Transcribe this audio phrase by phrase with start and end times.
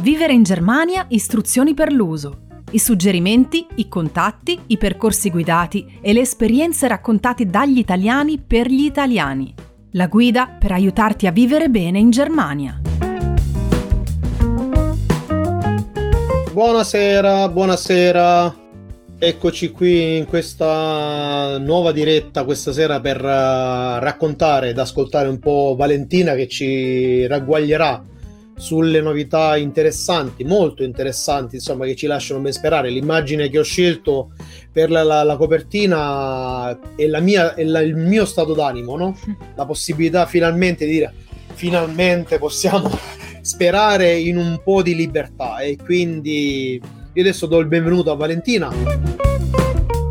[0.00, 2.46] Vivere in Germania, istruzioni per l'uso.
[2.70, 8.84] I suggerimenti, i contatti, i percorsi guidati e le esperienze raccontate dagli italiani per gli
[8.84, 9.52] italiani.
[9.90, 12.80] La guida per aiutarti a vivere bene in Germania.
[16.50, 18.56] Buonasera, buonasera.
[19.18, 25.74] Eccoci qui in questa nuova diretta questa sera per uh, raccontare ed ascoltare un po'
[25.76, 28.02] Valentina che ci ragguaglierà
[28.60, 32.90] sulle novità interessanti, molto interessanti, insomma, che ci lasciano ben sperare.
[32.90, 34.32] L'immagine che ho scelto
[34.70, 39.16] per la, la, la copertina è, la mia, è la, il mio stato d'animo, no?
[39.56, 41.14] La possibilità finalmente di dire
[41.54, 42.90] finalmente possiamo
[43.40, 46.80] sperare in un po' di libertà e quindi
[47.12, 48.70] io adesso do il benvenuto a Valentina.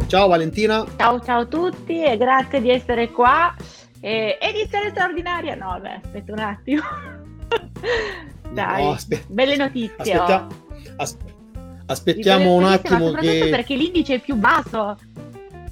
[0.07, 0.85] Ciao Valentina.
[0.97, 3.55] Ciao ciao a tutti e grazie di essere qua.
[3.99, 5.53] E, edizione straordinaria?
[5.53, 6.81] No, beh, aspetta un attimo.
[8.51, 9.95] Dai, no, aspe- belle notizie.
[9.97, 10.93] Aspetta- oh.
[10.97, 11.17] as-
[11.85, 13.47] aspettiamo un attimo che...
[13.49, 14.97] perché l'indice è più basso.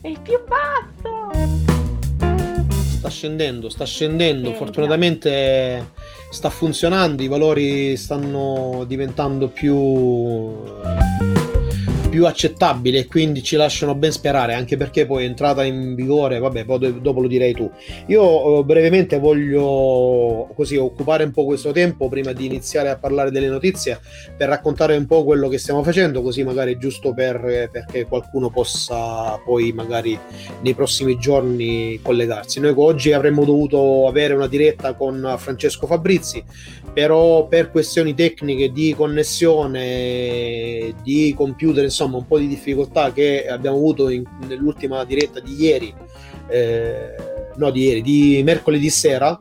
[0.01, 1.65] È più basso.
[2.97, 4.49] Sta scendendo, sta scendendo.
[4.49, 5.91] Sì, Fortunatamente no.
[6.31, 9.75] sta funzionando, i valori stanno diventando più
[12.17, 16.39] più accettabili e quindi ci lasciano ben sperare, anche perché poi è entrata in vigore,
[16.39, 17.69] vabbè, poi dopo lo direi tu.
[18.07, 23.29] Io eh, brevemente voglio così occupare un po' questo tempo prima di iniziare a parlare
[23.29, 23.99] delle notizie
[24.35, 29.39] per raccontare un po' quello che stiamo facendo, così magari giusto per, perché qualcuno possa
[29.45, 30.17] poi magari
[30.61, 32.59] nei prossimi giorni collegarsi.
[32.59, 36.43] Noi oggi avremmo dovuto avere una diretta con Francesco Fabrizi,
[36.91, 43.47] però per questioni tecniche di connessione, di computer, insomma, insomma un po' di difficoltà che
[43.47, 45.93] abbiamo avuto in, nell'ultima diretta di ieri,
[46.49, 47.15] eh,
[47.55, 49.37] no di ieri, di mercoledì sera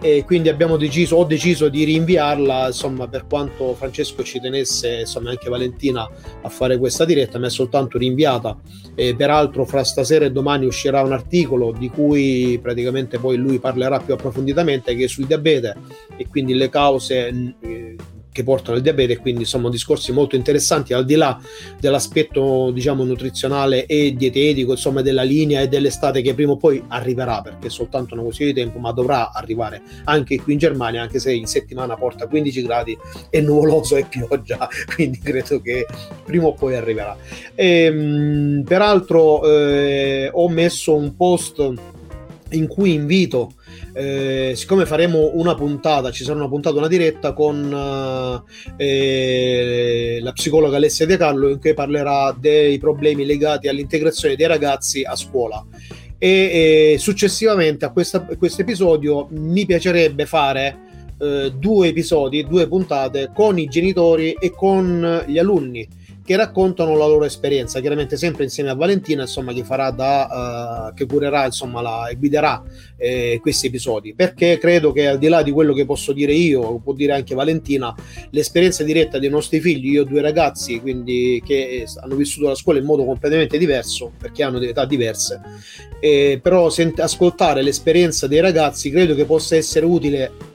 [0.00, 5.30] e quindi abbiamo deciso, ho deciso di rinviarla, insomma per quanto Francesco ci tenesse, insomma
[5.30, 6.08] anche Valentina
[6.42, 8.58] a fare questa diretta, ma è soltanto rinviata.
[8.94, 13.98] E peraltro fra stasera e domani uscirà un articolo di cui praticamente poi lui parlerà
[13.98, 15.76] più approfonditamente che è sul diabete
[16.16, 17.96] e quindi le cause eh,
[18.36, 21.40] che portano al diabete quindi insomma discorsi molto interessanti al di là
[21.80, 27.40] dell'aspetto diciamo nutrizionale e dietetico insomma della linea e dell'estate che prima o poi arriverà
[27.40, 31.18] perché è soltanto una questione di tempo ma dovrà arrivare anche qui in Germania anche
[31.18, 32.98] se in settimana porta 15 gradi
[33.30, 35.86] e nuvoloso e pioggia quindi credo che
[36.24, 37.16] prima o poi arriverà.
[37.54, 41.72] E, ehm, peraltro eh, ho messo un post
[42.50, 43.52] in cui invito
[43.92, 47.72] eh, siccome faremo una puntata, ci sarà una puntata, una diretta con
[48.76, 55.02] eh, la psicologa Alessia De Carlo in cui parlerà dei problemi legati all'integrazione dei ragazzi
[55.02, 55.64] a scuola.
[56.18, 58.26] E, e successivamente a questo
[58.58, 60.78] episodio mi piacerebbe fare
[61.18, 65.86] eh, due episodi, due puntate con i genitori e con gli alunni
[66.26, 70.94] che raccontano la loro esperienza, chiaramente sempre insieme a Valentina, insomma, che farà da uh,
[70.94, 72.60] che curerà, insomma, la, e guiderà
[72.96, 76.80] eh, questi episodi, perché credo che al di là di quello che posso dire io,
[76.80, 77.94] può dire anche Valentina,
[78.30, 82.80] l'esperienza diretta dei nostri figli, io ho due ragazzi, quindi che hanno vissuto la scuola
[82.80, 85.40] in modo completamente diverso, perché hanno età diverse,
[86.00, 90.54] eh, però sent- ascoltare l'esperienza dei ragazzi credo che possa essere utile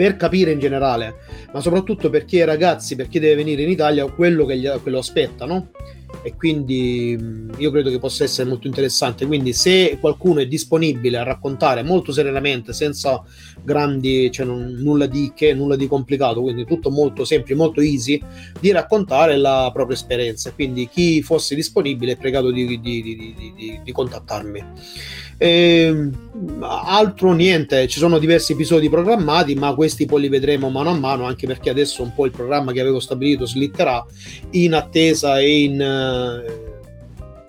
[0.00, 1.16] per capire in generale,
[1.52, 4.66] ma soprattutto per chi è ragazzi, per chi deve venire in Italia, quello che, gli,
[4.80, 5.72] quello aspetta, no?
[6.22, 7.18] E quindi
[7.56, 9.26] io credo che possa essere molto interessante.
[9.26, 13.22] Quindi, se qualcuno è disponibile a raccontare molto serenamente, senza
[13.62, 18.20] grandi, cioè non, nulla di che, nulla di complicato, quindi tutto molto semplice, molto easy,
[18.58, 20.52] di raccontare la propria esperienza.
[20.52, 24.64] Quindi, chi fosse disponibile è pregato di, di, di, di contattarmi.
[25.42, 30.90] E, ehm, altro niente, ci sono diversi episodi programmati, ma questi poi li vedremo mano
[30.90, 34.04] a mano, anche perché adesso un po' il programma che avevo stabilito slitterà
[34.50, 35.80] in attesa e in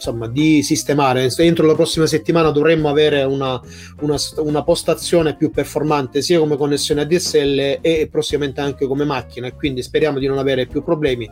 [0.02, 1.30] insomma di sistemare.
[1.38, 3.62] Entro la prossima settimana dovremmo avere una,
[4.00, 9.54] una, una, postazione più performante sia come connessione ADSL e prossimamente anche come macchina e
[9.54, 11.30] quindi speriamo di non avere più problemi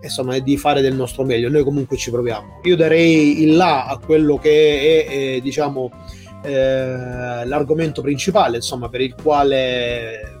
[0.00, 3.98] insomma di fare del nostro meglio noi comunque ci proviamo io darei il là a
[3.98, 5.90] quello che è, è diciamo
[6.44, 10.33] eh, l'argomento principale insomma per il quale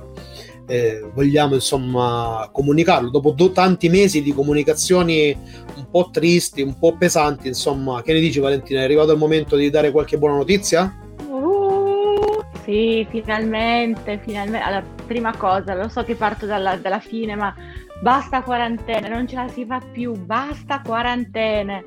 [0.66, 5.36] eh, vogliamo insomma comunicarlo dopo do, tanti mesi di comunicazioni
[5.76, 9.56] un po' tristi un po' pesanti insomma che ne dici Valentina è arrivato il momento
[9.56, 10.92] di dare qualche buona notizia?
[11.28, 17.54] Uh, sì finalmente finalmente allora prima cosa lo so che parto dalla, dalla fine ma
[18.00, 21.84] basta quarantena, non ce la si fa più, basta quarantene.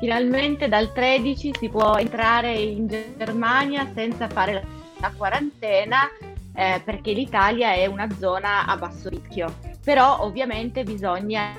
[0.00, 4.64] Finalmente dal 13 si può entrare in Germania senza fare
[4.98, 6.10] la quarantena
[6.54, 9.52] eh, perché l'Italia è una zona a basso rischio.
[9.82, 11.52] però ovviamente bisogna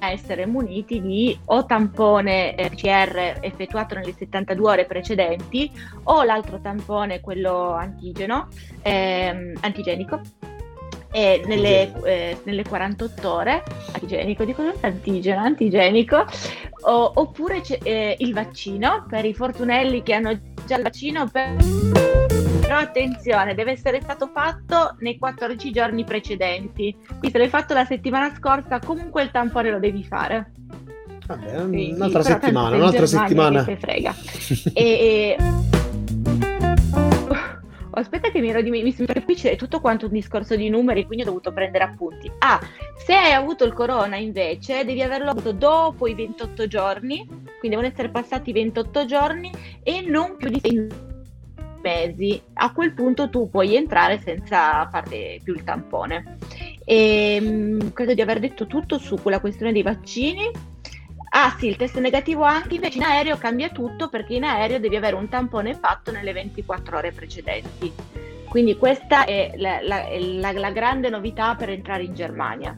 [0.00, 5.70] essere muniti di o tampone eh, PCR effettuato nelle 72 ore precedenti
[6.04, 8.48] o l'altro tampone, quello antigeno,
[8.82, 10.20] ehm, antigenico,
[11.10, 13.62] e nelle, eh, nelle, 48 ore,
[13.92, 16.24] antigenico, dico antigeno, antigenico,
[16.82, 22.07] o, oppure eh, il vaccino per i fortunelli che hanno già il vaccino per
[22.68, 26.94] però attenzione, deve essere stato fatto nei 14 giorni precedenti.
[27.06, 30.52] Quindi se l'hai fatto la settimana scorsa, comunque il tampone lo devi fare.
[31.26, 33.64] Vabbè, Quindi, un'altra settimana, un'altra settimana.
[33.64, 34.14] Che frega.
[34.74, 35.36] e, e...
[37.90, 41.06] Oh, aspetta che mi ero dimenticato, perché qui c'è tutto quanto un discorso di numeri,
[41.06, 42.30] quindi ho dovuto prendere appunti.
[42.40, 42.60] Ah,
[42.98, 47.86] se hai avuto il corona invece, devi averlo avuto dopo i 28 giorni, quindi devono
[47.86, 49.50] essere passati 28 giorni
[49.82, 51.06] e non più di 6
[51.82, 56.36] mesi, a quel punto tu puoi entrare senza fare più il tampone.
[56.84, 60.50] E, ehm, credo di aver detto tutto su quella questione dei vaccini.
[61.30, 64.96] Ah sì, il test negativo anche invece in aereo cambia tutto perché in aereo devi
[64.96, 67.92] avere un tampone fatto nelle 24 ore precedenti.
[68.48, 72.74] Quindi questa è la, la, la, la grande novità per entrare in Germania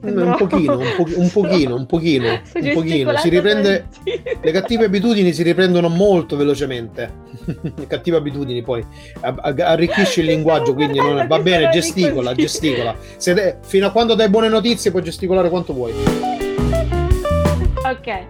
[0.05, 3.17] Mm, un pochino, un, po- un pochino, un pochino, un pochino.
[3.17, 3.88] Si riprende,
[4.41, 7.25] le cattive abitudini si riprendono molto velocemente.
[7.75, 8.85] le cattive abitudini poi
[9.21, 12.95] arricchisci il linguaggio, quindi non, va bene, gesticola, gesticola.
[13.23, 15.94] De- fino a quando dai buone notizie puoi gesticolare quanto vuoi.
[17.83, 18.25] Ok.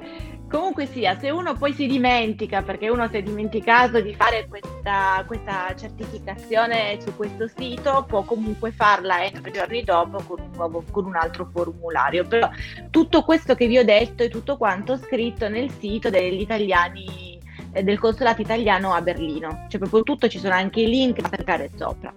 [0.49, 5.21] Comunque sia, se uno poi si dimentica, perché uno si è dimenticato di fare questa,
[5.27, 11.05] questa certificazione su questo sito, può comunque farla tre giorni dopo con un, nuovo, con
[11.05, 12.25] un altro formulario.
[12.25, 12.49] Però
[12.89, 17.37] tutto questo che vi ho detto è tutto quanto scritto nel sito degli italiani,
[17.73, 19.65] eh, del consolato italiano a Berlino.
[19.67, 22.13] Cioè proprio tutto, ci sono anche i link da cliccare sopra.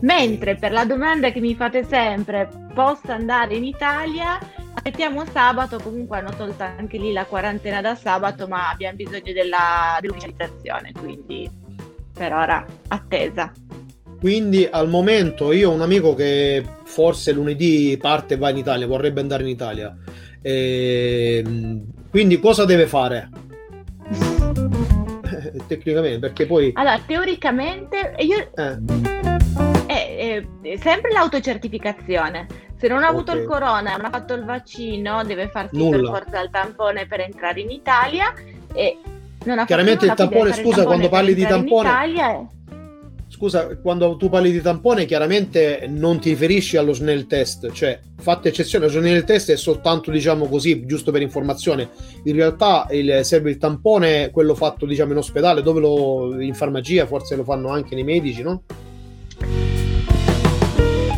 [0.00, 4.38] Mentre per la domanda che mi fate sempre, posso andare in Italia?
[4.78, 9.98] Aspettiamo sabato, comunque hanno tolto anche lì la quarantena da sabato, ma abbiamo bisogno della,
[10.00, 11.50] dell'ufficializzazione, quindi
[12.14, 13.50] per ora attesa.
[14.20, 18.86] Quindi al momento io ho un amico che forse lunedì parte e va in Italia,
[18.86, 19.96] vorrebbe andare in Italia.
[20.40, 23.30] E, ehm, quindi cosa deve fare?
[25.66, 26.70] Tecnicamente, perché poi...
[26.74, 28.48] Allora, teoricamente io...
[28.54, 29.26] Eh
[30.18, 32.46] è, è sempre l'autocertificazione.
[32.78, 33.14] Se non ha okay.
[33.14, 35.96] avuto il corona e non ha fatto il vaccino, deve Nulla.
[35.96, 38.32] per forza il tampone per entrare in Italia.
[38.72, 38.98] E
[39.44, 41.88] non ha Chiaramente il tampone, scusa, quando parli di tampone.
[41.88, 42.48] Italia,
[43.30, 48.48] Scusa, quando tu parli di tampone, chiaramente non ti riferisci allo snell test, cioè fatta
[48.48, 51.90] eccezione, lo snell test è soltanto, diciamo così, giusto per informazione.
[52.24, 57.06] In realtà il, serve il tampone, quello fatto, diciamo, in ospedale, dove lo in farmacia,
[57.06, 58.62] forse lo fanno anche nei medici, no?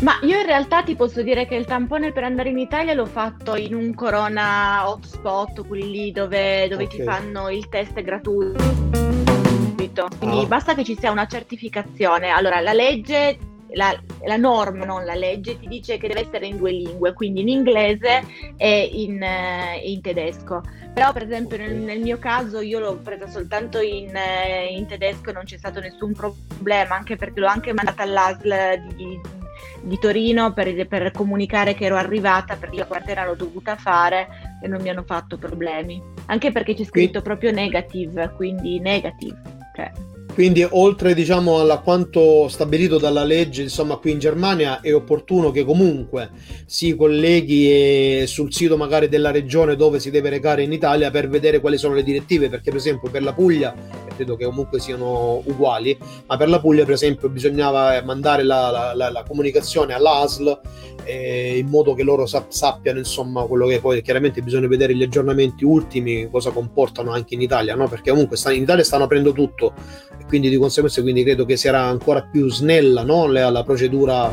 [0.01, 3.05] Ma io in realtà ti posso dire che il tampone per andare in Italia l'ho
[3.05, 6.97] fatto in un Corona hotspot, quelli lì dove, dove okay.
[6.97, 10.07] ti fanno il test gratuito.
[10.17, 10.47] Quindi oh.
[10.47, 12.29] basta che ci sia una certificazione.
[12.29, 13.37] Allora, la legge,
[13.73, 17.41] la, la, norma, non la legge, ti dice che deve essere in due lingue, quindi
[17.41, 18.23] in inglese
[18.57, 20.63] e in, eh, in tedesco.
[20.95, 25.29] Però, per esempio, nel, nel, mio caso io l'ho presa soltanto in, eh, in tedesco
[25.29, 29.39] e non c'è stato nessun problema, anche perché l'ho anche mandata all'ASL di
[29.83, 34.27] di Torino per, per, comunicare che ero arrivata perché la quarantena l'ho dovuta fare
[34.61, 36.01] e non mi hanno fatto problemi.
[36.27, 39.41] Anche perché c'è scritto proprio negative, quindi negative.
[39.75, 39.91] Cioè.
[40.33, 45.65] Quindi oltre diciamo a quanto stabilito dalla legge insomma qui in Germania è opportuno che
[45.65, 46.29] comunque
[46.65, 51.59] si colleghi sul sito magari della regione dove si deve recare in Italia per vedere
[51.59, 53.75] quali sono le direttive perché per esempio per la Puglia
[54.21, 55.97] credo che comunque siano uguali,
[56.27, 60.59] ma per la Puglia per esempio bisognava mandare la, la, la, la comunicazione all'ASL
[61.03, 65.01] eh, in modo che loro sap- sappiano insomma quello che poi chiaramente bisogna vedere gli
[65.01, 67.87] aggiornamenti ultimi, cosa comportano anche in Italia, no?
[67.87, 69.73] perché comunque sta, in Italia stanno aprendo tutto
[70.19, 73.25] e quindi di conseguenza quindi credo che sarà ancora più snella no?
[73.25, 74.29] la, la procedura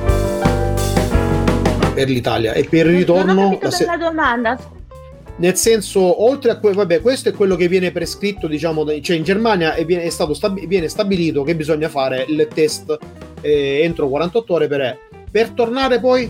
[1.95, 3.33] per l'Italia e per il ritorno...
[3.33, 4.59] Non ho la, se- la domanda,
[5.39, 9.23] nel senso, oltre a quello, vabbè, questo è quello che viene prescritto, diciamo, cioè in
[9.23, 12.97] Germania è, viene, stab- viene stabilito che bisogna fare il test
[13.41, 14.99] eh, entro 48 ore per,
[15.31, 16.29] per tornare poi.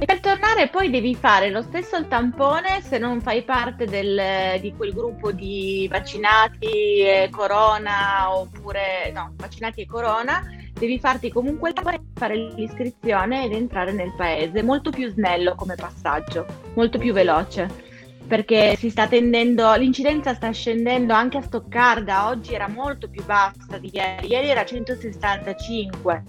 [0.00, 4.60] E per tornare poi devi fare lo stesso il tampone se non fai parte del,
[4.60, 10.42] di quel gruppo di vaccinati e corona oppure no, vaccinati e corona
[10.84, 11.72] devi farti comunque
[12.14, 17.92] fare l'iscrizione ed entrare nel paese, molto più snello come passaggio, molto più veloce
[18.26, 23.76] perché si sta tendendo, l'incidenza sta scendendo anche a Stoccarda, oggi era molto più bassa
[23.78, 26.24] di ieri, ieri era 165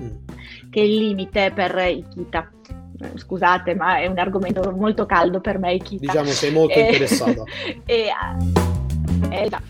[0.00, 0.06] mm.
[0.70, 2.50] che è il limite per i Kita.
[3.00, 5.76] Eh, scusate, ma è un argomento molto caldo per me.
[5.78, 6.12] Kita.
[6.12, 7.42] Diciamo, sei molto interessata.
[7.86, 8.08] e,
[9.30, 9.63] eh, esatto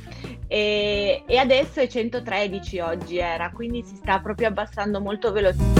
[0.54, 5.74] e, e adesso è 113 oggi era, quindi si sta proprio abbassando molto velocemente.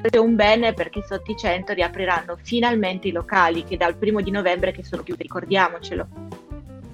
[0.00, 4.30] È un bene perché sotto i 100 riapriranno finalmente i locali che dal primo di
[4.30, 6.08] novembre che sono chiusi, ricordiamocelo.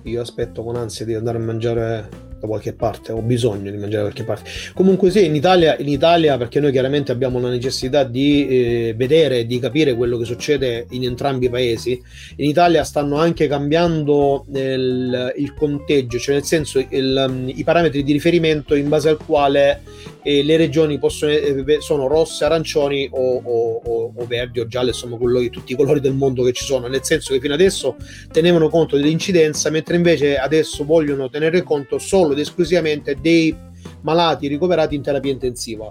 [0.02, 4.04] Io aspetto con ansia di andare a mangiare da qualche parte, ho bisogno di mangiare
[4.04, 4.50] da qualche parte.
[4.74, 9.46] Comunque sì, in Italia, in Italia perché noi chiaramente abbiamo la necessità di eh, vedere,
[9.46, 12.00] di capire quello che succede in entrambi i paesi,
[12.36, 18.12] in Italia stanno anche cambiando il, il conteggio, cioè nel senso il, i parametri di
[18.12, 19.82] riferimento in base al quale
[20.22, 24.88] eh, le regioni possono, eh, sono rosse, arancioni o, o, o, o, verdi o gialle,
[24.88, 27.96] insomma quello tutti i colori del mondo che ci sono, nel senso che fino adesso
[28.32, 33.54] tenevano conto dell'incidenza, mentre invece adesso vogliono tenere conto solo ed esclusivamente dei
[34.02, 35.88] malati ricoverati in terapia intensiva,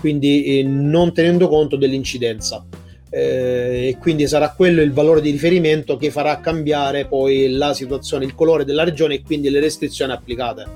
[0.00, 2.64] quindi eh, non tenendo conto dell'incidenza.
[3.14, 8.24] Eh, e quindi sarà quello il valore di riferimento che farà cambiare poi la situazione,
[8.24, 10.66] il colore della regione e quindi le restrizioni applicate.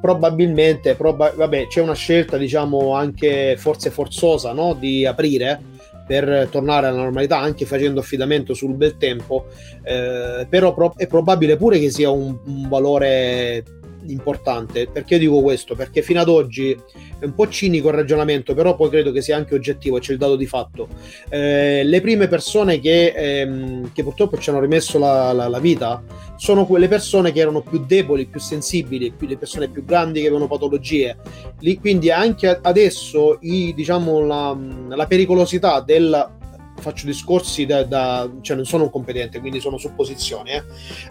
[0.00, 4.76] Probabilmente, proba- vabbè, c'è una scelta, diciamo, anche forse forzosa no?
[4.78, 5.60] di aprire
[6.06, 9.46] per tornare alla normalità, anche facendo affidamento sul bel tempo,
[9.82, 13.64] eh, però pro- è probabile pure che sia un, un valore
[14.08, 14.88] importante.
[14.88, 15.74] Perché dico questo?
[15.74, 16.76] Perché fino ad oggi
[17.18, 20.18] è un po' cinico il ragionamento, però poi credo che sia anche oggettivo, c'è il
[20.18, 20.88] dato di fatto.
[21.28, 26.02] Eh, le prime persone che, ehm, che, purtroppo ci hanno rimesso la, la, la, vita
[26.36, 30.26] sono quelle persone che erano più deboli, più sensibili, più, le persone più grandi che
[30.26, 31.16] avevano patologie.
[31.60, 34.56] Lì, quindi anche adesso i, diciamo, la,
[34.88, 36.34] la pericolosità del
[36.78, 40.62] faccio discorsi da, da, cioè non sono un competente, quindi sono supposizioni, eh.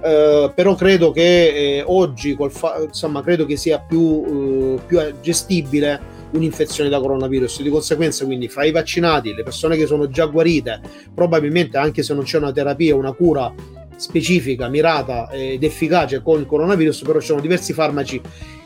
[0.01, 6.13] Uh, però credo che eh, oggi, fa- insomma, credo che sia più, uh, più gestibile
[6.31, 7.61] un'infezione da coronavirus.
[7.61, 10.81] Di conseguenza, quindi, fra i vaccinati, le persone che sono già guarite,
[11.13, 13.53] probabilmente anche se non c'è una terapia, una cura
[13.97, 18.21] specifica, mirata ed efficace con il coronavirus, però ci sono diversi farmaci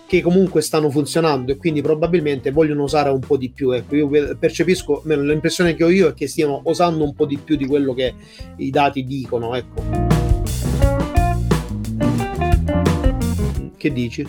[0.09, 3.69] che comunque stanno funzionando e quindi probabilmente vogliono usare un po' di più.
[3.69, 7.55] Ecco, io percepisco, l'impressione che ho io è che stiano usando un po' di più
[7.55, 8.15] di quello che
[8.55, 9.53] i dati dicono.
[9.53, 9.83] Ecco.
[13.77, 14.27] Che dici?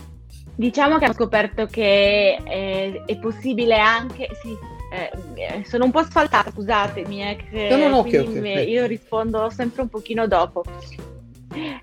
[0.54, 4.54] Diciamo che ho scoperto che è, è possibile anche, sì,
[4.92, 8.68] eh, sono un po' sfaltata, scusatemi, eh, no, no, no, okay, okay.
[8.68, 10.62] io rispondo sempre un pochino dopo.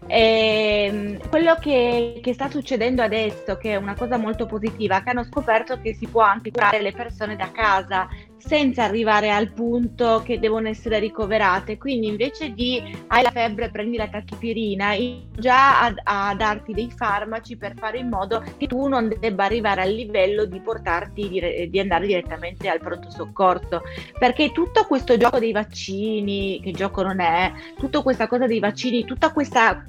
[0.08, 5.10] E ehm, quello che, che, sta succedendo adesso, che è una cosa molto positiva, che
[5.10, 10.22] hanno scoperto che si può anche curare le persone da casa senza arrivare al punto
[10.24, 11.78] che devono essere ricoverate.
[11.78, 14.94] Quindi invece di hai la febbre, prendi la tachipirina,
[15.36, 19.82] già a, a, darti dei farmaci per fare in modo che tu non debba arrivare
[19.82, 23.82] al livello di portarti di, di andare direttamente al pronto soccorso.
[24.18, 29.06] Perché tutto questo gioco dei vaccini, che gioco non è, tutta questa cosa dei vaccini,
[29.06, 29.86] tutta questa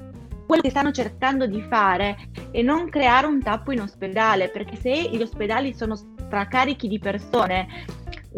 [0.48, 2.16] quello che stanno cercando di fare
[2.50, 7.66] è non creare un tappo in ospedale, perché se gli ospedali sono stracarichi di persone,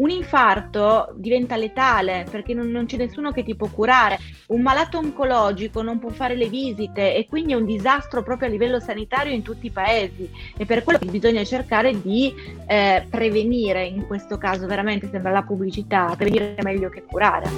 [0.01, 4.17] un infarto diventa letale perché non, non, c'è nessuno che ti può curare,
[4.47, 8.51] un malato oncologico non può fare le visite e quindi è un disastro proprio a
[8.51, 12.33] livello sanitario in tutti i paesi e per quello che bisogna cercare di
[12.67, 17.49] eh, prevenire, in questo caso veramente sembra la pubblicità, prevenire è meglio che curare.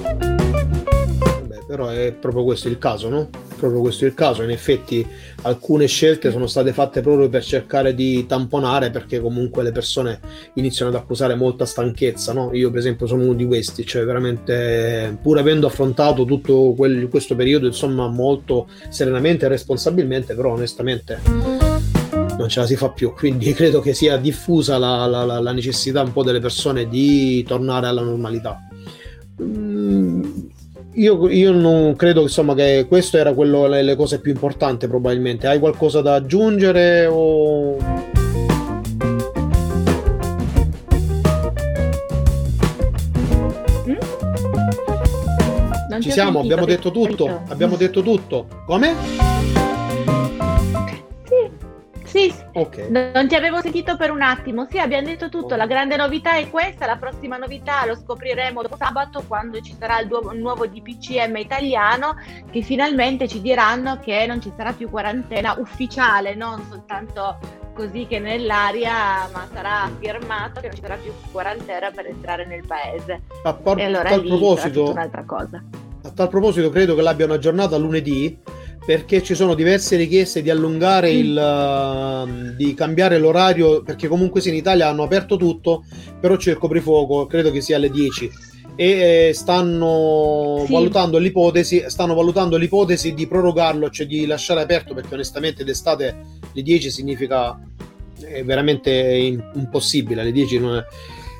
[1.54, 3.28] Vabbè, però è proprio questo il caso, no?
[3.56, 4.42] Proprio questo il caso.
[4.42, 5.06] In effetti
[5.42, 10.20] alcune scelte sono state fatte proprio per cercare di tamponare perché comunque le persone
[10.54, 12.52] iniziano ad accusare molta stanchezza, no?
[12.52, 17.36] Io per esempio sono uno di questi, cioè veramente pur avendo affrontato tutto quel, questo
[17.36, 21.20] periodo insomma molto serenamente e responsabilmente, però onestamente
[22.36, 26.02] non ce la si fa più, quindi credo che sia diffusa la, la, la necessità
[26.02, 28.58] un po' delle persone di tornare alla normalità.
[29.42, 30.22] Mm,
[30.94, 35.46] io, io, non credo insomma, che questo era quello, le, le, cose più importanti probabilmente.
[35.46, 37.76] Hai qualcosa da aggiungere o...
[43.88, 46.00] Mm?
[46.00, 48.46] Ci siamo, abbiamo detto tutto, abbiamo detto tutto.
[48.66, 49.33] Come?
[52.14, 52.92] Sì, okay.
[52.92, 54.68] non ti avevo sentito per un attimo.
[54.70, 55.56] Sì, abbiamo detto tutto.
[55.56, 56.86] La grande novità è questa.
[56.86, 62.14] La prossima novità lo scopriremo dopo sabato quando ci sarà il, nuovo DPCM italiano
[62.52, 67.36] che finalmente ci diranno che non ci sarà più quarantena ufficiale, non soltanto
[67.74, 72.64] così che nell'aria, ma sarà firmato che non ci sarà più quarantena per entrare nel
[72.64, 73.22] paese.
[73.42, 75.60] A par- allora tal lì proposito, un'altra cosa.
[76.04, 78.38] A tal proposito, credo che l'abbiano aggiornata lunedì
[78.84, 84.50] perché ci sono diverse richieste di allungare il uh, di cambiare l'orario perché comunque sì
[84.50, 85.84] in Italia hanno aperto tutto
[86.20, 88.30] però c'è il coprifuoco credo che sia alle 10
[88.76, 90.72] e eh, stanno sì.
[90.72, 96.16] valutando l'ipotesi stanno valutando l'ipotesi di prorogarlo cioè di lasciare aperto perché onestamente d'estate
[96.52, 97.58] le 10 significa
[98.20, 98.92] è veramente
[99.54, 100.84] impossibile alle 10 non è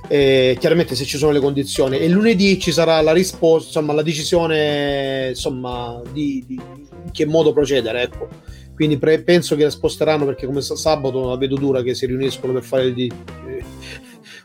[0.08, 4.02] eh, chiaramente se ci sono le condizioni e lunedì ci sarà la risposta insomma la
[4.02, 8.28] decisione insomma di, di in che modo procedere ecco
[8.74, 12.52] quindi pre- penso che la sposteranno perché come sabato la vedo dura che si riuniscono
[12.52, 13.10] per fare di,
[13.46, 13.64] eh,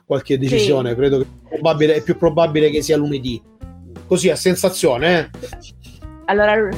[0.05, 0.95] qualche decisione sì.
[0.95, 3.41] credo che è, probabile, è più probabile che sia lunedì
[4.07, 5.39] così a sensazione eh?
[6.25, 6.69] allora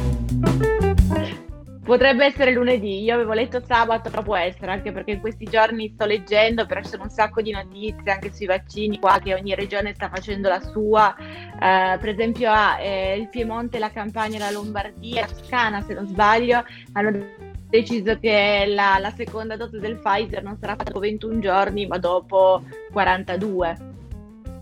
[1.84, 5.92] Potrebbe essere lunedì, io avevo letto sabato, però può essere, anche perché in questi giorni
[5.96, 9.56] sto leggendo, però ci sono un sacco di notizie anche sui vaccini qua, che ogni
[9.56, 14.52] regione sta facendo la sua, uh, per esempio ha eh, il Piemonte, la Campania, la
[14.52, 17.26] Lombardia, la Toscana se non sbaglio, hanno
[17.68, 21.98] deciso che la, la seconda dose del Pfizer non sarà fatta dopo 21 giorni, ma
[21.98, 22.62] dopo
[22.92, 23.78] 42.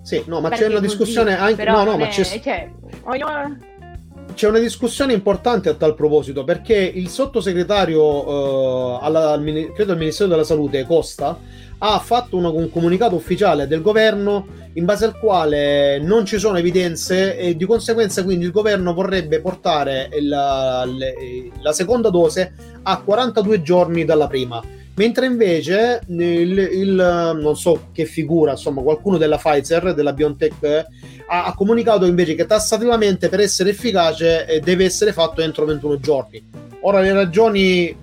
[0.03, 1.63] Sì, no, ma perché c'è una discussione così, anche...
[1.65, 2.23] No, no, ma c'è...
[2.23, 2.71] Cioè,
[3.03, 3.57] ognuno
[4.39, 9.97] c'è una discussione importante a tal proposito perché il sottosegretario, eh, alla, al, credo al
[9.97, 11.37] Ministero della Salute, Costa,
[11.79, 16.57] ha fatto una, un comunicato ufficiale del governo in base al quale non ci sono
[16.57, 20.87] evidenze e di conseguenza quindi il governo vorrebbe portare la,
[21.61, 24.63] la seconda dose a 42 giorni dalla prima
[24.99, 30.85] mentre invece il, il, non so che figura, insomma, qualcuno della Pfizer, della BioNTech,
[31.25, 35.99] ha, ha comunicato invece che tassativamente per essere efficace eh, deve essere fatto entro 21
[36.01, 36.45] giorni.
[36.81, 37.95] Ora le ragioni,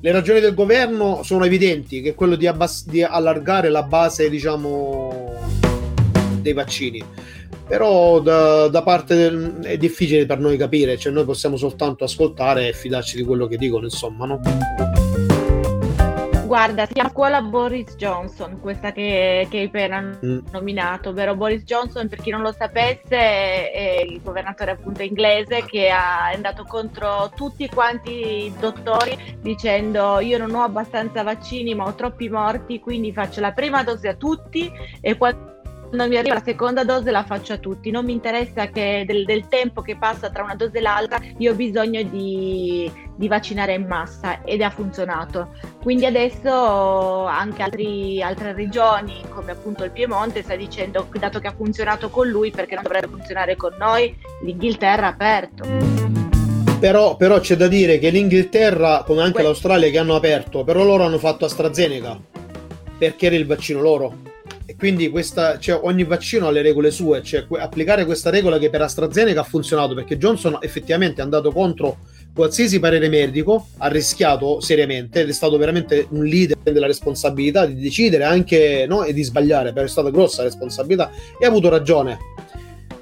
[0.00, 4.28] le ragioni del governo sono evidenti, che è quello di, abbass- di allargare la base,
[4.28, 5.34] diciamo,
[6.40, 7.02] dei vaccini
[7.66, 12.68] però da, da, parte del, è difficile per noi capire, cioè noi possiamo soltanto ascoltare
[12.68, 14.38] e fidarci di quello che dicono, insomma, no?
[16.54, 20.38] Guarda, si chiama scuola Boris Johnson, questa che, che hai appena mm.
[20.52, 25.90] nominato, ovvero Boris Johnson, per chi non lo sapesse, è il governatore appunto inglese che
[25.90, 31.86] ha, è andato contro tutti quanti i dottori dicendo io non ho abbastanza vaccini ma
[31.86, 35.53] ho troppi morti, quindi faccio la prima dose a tutti e quando
[35.88, 39.24] quando mi arriva la seconda dose la faccio a tutti, non mi interessa che del,
[39.24, 43.74] del tempo che passa tra una dose e l'altra, io ho bisogno di, di, vaccinare
[43.74, 45.54] in massa ed ha funzionato.
[45.82, 51.54] Quindi adesso anche altri, altre regioni, come appunto il Piemonte, sta dicendo, dato che ha
[51.56, 55.64] funzionato con lui, perché non dovrebbe funzionare con noi, l'Inghilterra ha aperto.
[56.80, 61.04] Però, però, c'è da dire che l'Inghilterra, come anche l'Australia che hanno aperto, però loro
[61.04, 62.20] hanno fatto AstraZeneca
[62.96, 64.33] perché era il vaccino loro
[64.66, 68.70] e quindi questa, cioè, ogni vaccino ha le regole sue, cioè applicare questa regola che
[68.70, 71.98] per AstraZeneca ha funzionato perché Johnson effettivamente è andato contro
[72.34, 77.74] qualsiasi parere medico, ha rischiato seriamente ed è stato veramente un leader della responsabilità di
[77.74, 82.18] decidere anche no, e di sbagliare, però è stata grossa responsabilità e ha avuto ragione.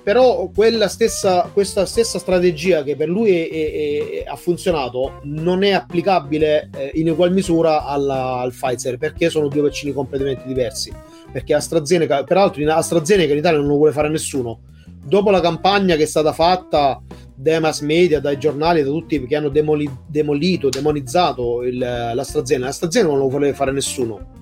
[0.03, 0.51] Però
[0.89, 6.71] stessa, questa stessa strategia che per lui è, è, è, ha funzionato non è applicabile
[6.77, 10.93] eh, in ugual misura alla, al Pfizer perché sono due vaccini completamente diversi
[11.33, 14.61] perché AstraZeneca, peraltro in AstraZeneca in Italia non lo vuole fare nessuno.
[15.05, 17.03] Dopo la campagna che è stata fatta
[17.35, 23.11] dai mass media, dai giornali, da tutti che hanno demoli, demolito, demonizzato il, l'AstraZeneca, l'AstraZeneca
[23.11, 24.41] non lo vuole fare nessuno.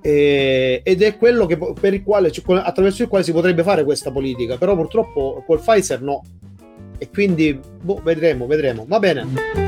[0.00, 3.84] E, ed è quello che, per il quale, cioè, attraverso il quale si potrebbe fare
[3.84, 6.22] questa politica, però purtroppo col Pfizer no.
[6.98, 8.84] e quindi boh, vedremo, vedremo.
[8.88, 9.61] Va bene.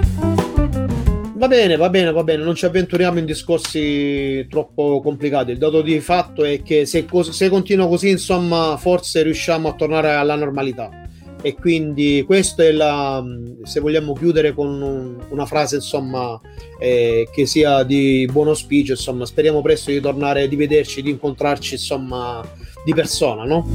[1.37, 5.51] Va bene, va bene, va bene, non ci avventuriamo in discorsi troppo complicati.
[5.51, 9.73] Il dato di fatto è che se, cos- se continua così, insomma, forse riusciamo a
[9.75, 11.03] tornare alla normalità.
[11.43, 13.23] E quindi questo è la.
[13.65, 16.41] Se vogliamo chiudere con un, una frase, insomma,
[16.79, 21.75] eh, che sia di buon auspicio, insomma, speriamo presto di tornare, di vederci, di incontrarci,
[21.75, 22.43] insomma,
[22.85, 23.67] di persona, no?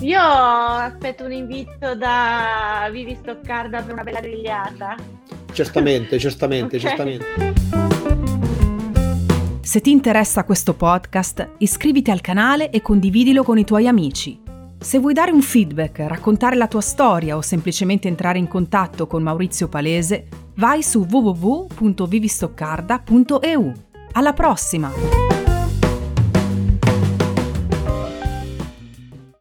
[0.00, 5.17] Io aspetto un invito da Vivi Stoccarda per una bella grigliata.
[5.52, 6.88] Certamente, certamente, okay.
[6.88, 7.26] certamente.
[9.60, 14.40] Se ti interessa questo podcast, iscriviti al canale e condividilo con i tuoi amici.
[14.80, 19.22] Se vuoi dare un feedback, raccontare la tua storia o semplicemente entrare in contatto con
[19.22, 23.72] Maurizio Palese, vai su www.vivistoccarda.eu.
[24.12, 25.37] Alla prossima!